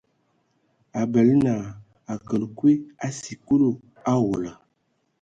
[0.93, 1.53] A bələ na
[2.13, 3.67] a kələ kui a sikulu
[4.15, 4.53] owola.